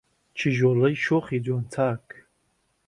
کیژۆڵەی 0.37 0.95
شۆخی 1.05 1.39
جوان 1.45 1.65
چاک 1.73 2.05